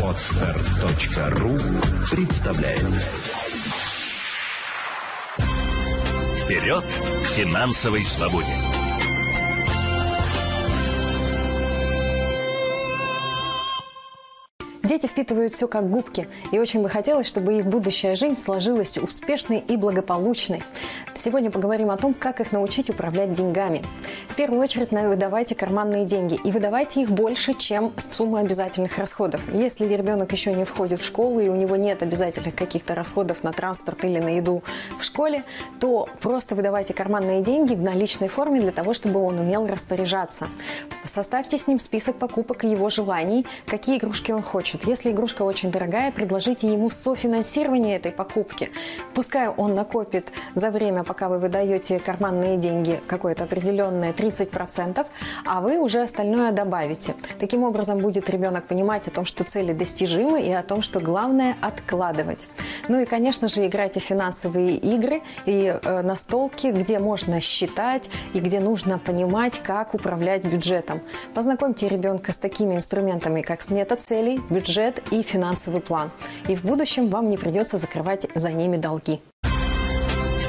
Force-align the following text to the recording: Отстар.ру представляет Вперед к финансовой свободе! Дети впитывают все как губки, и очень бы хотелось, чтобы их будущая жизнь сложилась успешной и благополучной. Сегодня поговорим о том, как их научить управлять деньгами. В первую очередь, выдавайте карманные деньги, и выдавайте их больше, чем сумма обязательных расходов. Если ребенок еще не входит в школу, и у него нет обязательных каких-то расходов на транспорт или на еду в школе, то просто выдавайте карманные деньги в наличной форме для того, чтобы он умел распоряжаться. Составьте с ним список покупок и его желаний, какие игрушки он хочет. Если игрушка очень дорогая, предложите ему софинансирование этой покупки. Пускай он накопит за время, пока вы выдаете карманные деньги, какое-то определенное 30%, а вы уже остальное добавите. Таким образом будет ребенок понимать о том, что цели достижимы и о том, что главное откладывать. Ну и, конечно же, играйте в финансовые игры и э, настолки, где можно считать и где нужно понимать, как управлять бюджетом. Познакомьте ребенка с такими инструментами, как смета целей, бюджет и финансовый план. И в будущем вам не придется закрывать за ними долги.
Отстар.ру 0.00 1.58
представляет 2.08 2.84
Вперед 6.44 6.84
к 6.84 7.26
финансовой 7.26 8.04
свободе! 8.04 8.46
Дети 14.84 15.06
впитывают 15.06 15.54
все 15.54 15.66
как 15.66 15.90
губки, 15.90 16.28
и 16.52 16.58
очень 16.60 16.80
бы 16.80 16.88
хотелось, 16.88 17.26
чтобы 17.26 17.58
их 17.58 17.66
будущая 17.66 18.14
жизнь 18.14 18.36
сложилась 18.36 18.98
успешной 18.98 19.58
и 19.58 19.76
благополучной. 19.76 20.62
Сегодня 21.24 21.50
поговорим 21.50 21.90
о 21.90 21.96
том, 21.96 22.12
как 22.12 22.42
их 22.42 22.52
научить 22.52 22.90
управлять 22.90 23.32
деньгами. 23.32 23.82
В 24.28 24.34
первую 24.34 24.60
очередь, 24.60 24.90
выдавайте 24.90 25.54
карманные 25.54 26.04
деньги, 26.04 26.38
и 26.44 26.50
выдавайте 26.50 27.00
их 27.00 27.08
больше, 27.08 27.54
чем 27.54 27.94
сумма 28.10 28.40
обязательных 28.40 28.98
расходов. 28.98 29.40
Если 29.50 29.86
ребенок 29.86 30.32
еще 30.32 30.52
не 30.52 30.66
входит 30.66 31.00
в 31.00 31.06
школу, 31.06 31.40
и 31.40 31.48
у 31.48 31.54
него 31.54 31.76
нет 31.76 32.02
обязательных 32.02 32.54
каких-то 32.54 32.94
расходов 32.94 33.42
на 33.42 33.52
транспорт 33.52 34.04
или 34.04 34.18
на 34.18 34.36
еду 34.36 34.62
в 35.00 35.04
школе, 35.04 35.44
то 35.80 36.10
просто 36.20 36.54
выдавайте 36.54 36.92
карманные 36.92 37.40
деньги 37.40 37.74
в 37.74 37.82
наличной 37.82 38.28
форме 38.28 38.60
для 38.60 38.72
того, 38.72 38.92
чтобы 38.92 39.24
он 39.24 39.38
умел 39.38 39.66
распоряжаться. 39.66 40.48
Составьте 41.06 41.56
с 41.56 41.66
ним 41.66 41.80
список 41.80 42.16
покупок 42.16 42.64
и 42.64 42.68
его 42.68 42.90
желаний, 42.90 43.46
какие 43.64 43.96
игрушки 43.96 44.30
он 44.30 44.42
хочет. 44.42 44.86
Если 44.86 45.10
игрушка 45.10 45.40
очень 45.40 45.70
дорогая, 45.70 46.12
предложите 46.12 46.70
ему 46.70 46.90
софинансирование 46.90 47.96
этой 47.96 48.12
покупки. 48.12 48.68
Пускай 49.14 49.48
он 49.48 49.74
накопит 49.74 50.30
за 50.54 50.70
время, 50.70 51.02
пока 51.02 51.13
вы 51.28 51.38
выдаете 51.38 51.98
карманные 51.98 52.56
деньги, 52.56 53.00
какое-то 53.06 53.44
определенное 53.44 54.12
30%, 54.12 55.06
а 55.46 55.60
вы 55.60 55.78
уже 55.78 56.02
остальное 56.02 56.52
добавите. 56.52 57.14
Таким 57.38 57.62
образом 57.62 57.98
будет 57.98 58.28
ребенок 58.30 58.66
понимать 58.66 59.08
о 59.08 59.10
том, 59.10 59.24
что 59.24 59.44
цели 59.44 59.72
достижимы 59.72 60.42
и 60.42 60.52
о 60.52 60.62
том, 60.62 60.82
что 60.82 61.00
главное 61.00 61.56
откладывать. 61.60 62.46
Ну 62.88 63.00
и, 63.00 63.04
конечно 63.04 63.48
же, 63.48 63.66
играйте 63.66 64.00
в 64.00 64.02
финансовые 64.02 64.76
игры 64.76 65.22
и 65.46 65.78
э, 65.82 66.02
настолки, 66.02 66.68
где 66.68 66.98
можно 66.98 67.40
считать 67.40 68.10
и 68.32 68.40
где 68.40 68.60
нужно 68.60 68.98
понимать, 68.98 69.60
как 69.62 69.94
управлять 69.94 70.44
бюджетом. 70.44 71.00
Познакомьте 71.34 71.88
ребенка 71.88 72.32
с 72.32 72.36
такими 72.36 72.74
инструментами, 72.74 73.42
как 73.42 73.62
смета 73.62 73.96
целей, 73.96 74.40
бюджет 74.50 75.02
и 75.10 75.22
финансовый 75.22 75.80
план. 75.80 76.10
И 76.48 76.56
в 76.56 76.64
будущем 76.64 77.08
вам 77.08 77.30
не 77.30 77.36
придется 77.36 77.78
закрывать 77.78 78.26
за 78.34 78.52
ними 78.52 78.76
долги. 78.76 79.20